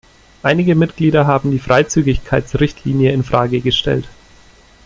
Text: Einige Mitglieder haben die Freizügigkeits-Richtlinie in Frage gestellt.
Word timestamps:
Einige 0.41 0.73
Mitglieder 0.73 1.27
haben 1.27 1.51
die 1.51 1.59
Freizügigkeits-Richtlinie 1.59 3.11
in 3.13 3.23
Frage 3.23 3.61
gestellt. 3.61 4.09